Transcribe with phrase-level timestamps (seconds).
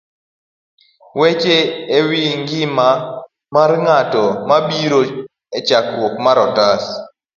[1.19, 1.57] Weche
[1.97, 2.89] e Wi Ngima
[3.53, 5.01] mar Ng'ato.gibiro
[5.57, 6.83] e chakruok mar otas